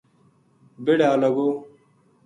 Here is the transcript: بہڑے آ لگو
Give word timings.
بہڑے 0.83 1.05
آ 1.13 1.15
لگو 1.21 1.47